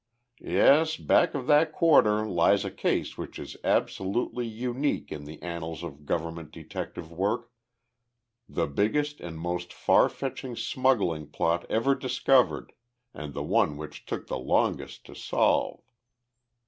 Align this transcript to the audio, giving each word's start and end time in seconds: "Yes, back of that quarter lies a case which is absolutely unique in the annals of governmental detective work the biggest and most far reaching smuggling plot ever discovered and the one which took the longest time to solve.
"Yes, 0.39 0.97
back 0.97 1.35
of 1.35 1.45
that 1.45 1.71
quarter 1.71 2.25
lies 2.27 2.65
a 2.65 2.71
case 2.71 3.19
which 3.19 3.37
is 3.37 3.55
absolutely 3.63 4.47
unique 4.47 5.11
in 5.11 5.25
the 5.25 5.39
annals 5.43 5.83
of 5.83 6.07
governmental 6.07 6.49
detective 6.63 7.11
work 7.11 7.51
the 8.49 8.65
biggest 8.65 9.19
and 9.19 9.37
most 9.39 9.71
far 9.71 10.11
reaching 10.19 10.55
smuggling 10.55 11.27
plot 11.27 11.67
ever 11.69 11.93
discovered 11.93 12.73
and 13.13 13.35
the 13.35 13.43
one 13.43 13.77
which 13.77 14.07
took 14.07 14.25
the 14.25 14.39
longest 14.39 15.05
time 15.05 15.13
to 15.13 15.21
solve. 15.21 15.83